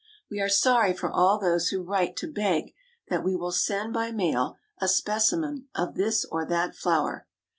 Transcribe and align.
We 0.31 0.41
are 0.41 0.49
sorry 0.49 0.93
for 0.95 1.11
all 1.11 1.37
those 1.37 1.67
who 1.67 1.83
write 1.83 2.15
to 2.15 2.27
beg 2.33 2.73
that 3.09 3.23
we 3.23 3.35
will 3.35 3.51
send 3.51 3.93
by 3.93 4.09
mail 4.09 4.57
a 4.79 4.87
specimen 4.87 5.67
of 5.75 5.93
this 5.93 6.25
or 6.25 6.43
that 6.43 6.73
flower. 6.75 7.27